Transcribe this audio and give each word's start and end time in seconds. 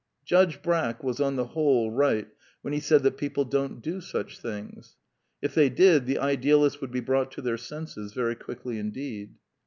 Judge 0.25 0.59
Brack 0.63 1.03
was, 1.03 1.19
on 1.19 1.35
the 1.35 1.45
whole, 1.45 1.91
right 1.91 2.27
when 2.63 2.73
he 2.73 2.79
said 2.79 3.03
that 3.03 3.17
people 3.19 3.45
don't 3.45 3.83
do 3.83 4.01
such 4.01 4.39
things. 4.39 4.97
If 5.43 5.53
they 5.53 5.69
did, 5.69 6.07
the 6.07 6.17
idealists 6.17 6.81
would 6.81 6.89
be 6.91 7.01
brought 7.01 7.31
to 7.33 7.41
their 7.43 7.57
senses 7.59 8.11
very 8.11 8.33
quickly 8.33 8.79
indeed. 8.79 9.35